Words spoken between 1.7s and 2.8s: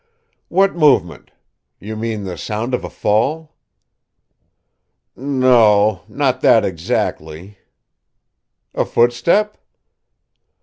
You mean the sound